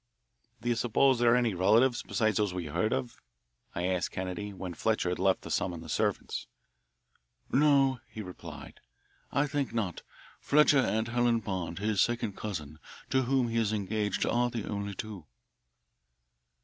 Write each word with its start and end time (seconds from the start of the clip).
"Do 0.63 0.67
you 0.69 0.73
suppose 0.73 1.19
there 1.19 1.31
are 1.33 1.37
any 1.37 1.53
relatives 1.53 2.01
besides 2.01 2.37
those 2.37 2.55
we 2.55 2.65
know 2.65 2.85
of?" 2.87 3.21
I 3.75 3.85
asked 3.85 4.09
Kennedy 4.09 4.51
when 4.51 4.73
Fletcher 4.73 5.09
had 5.09 5.19
left 5.19 5.43
to 5.43 5.51
summon 5.51 5.81
the 5.81 5.89
servants. 5.89 6.47
"No," 7.51 7.99
he 8.07 8.23
replied, 8.23 8.79
"I 9.31 9.45
think 9.45 9.75
not. 9.75 10.01
Fletcher 10.39 10.79
and 10.79 11.07
Helen 11.09 11.39
Bond, 11.39 11.77
his 11.77 12.01
second 12.01 12.35
cousin, 12.35 12.79
to 13.11 13.25
whom 13.25 13.49
he 13.49 13.57
is 13.59 13.71
engaged, 13.71 14.25
are 14.25 14.49
the 14.49 14.67
only 14.67 14.95
two." 14.95 15.27